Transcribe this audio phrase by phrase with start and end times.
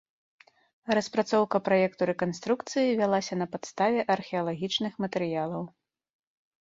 [0.99, 5.63] Распрацоўка праекту рэканструкцыі вялася на падставе археалагічных матэрыялаў.